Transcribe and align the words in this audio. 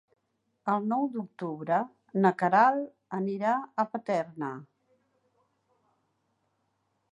El 0.71 0.85
nou 0.93 1.03
d'octubre 1.17 1.77
na 2.23 2.31
Queralt 2.39 3.19
anirà 3.19 3.53
a 3.83 3.87
Paterna. 3.93 4.51